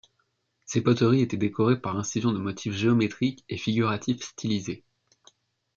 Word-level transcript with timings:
Ces 0.65 0.81
poteries 0.81 1.21
étaient 1.21 1.37
décorées 1.37 1.79
par 1.79 1.95
incision 1.95 2.31
de 2.31 2.39
motifs 2.39 2.73
géométriques 2.73 3.45
et 3.49 3.57
figuratifs 3.57 4.23
stylisés. 4.23 4.83